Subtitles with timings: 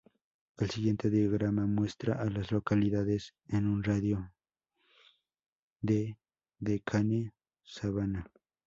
[0.57, 4.33] El siguiente diagrama muestra a las localidades en un radio
[5.81, 6.17] de
[6.57, 8.25] de Cane Savannah.